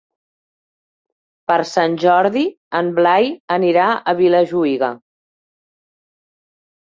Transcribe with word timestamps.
Per 1.51 1.57
Sant 1.71 1.97
Jordi 2.03 2.45
en 2.79 2.89
Blai 2.99 3.29
anirà 3.57 3.85
a 3.97 4.15
Vilajuïga. 4.21 4.89